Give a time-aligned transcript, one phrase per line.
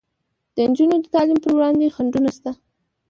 [0.55, 2.51] د نجونو د تعلیم پر وړاندې خنډونه شته.